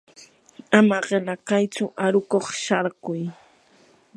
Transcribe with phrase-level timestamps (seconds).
[0.77, 3.21] ama qila kaytsu aruqkuq sharkuy.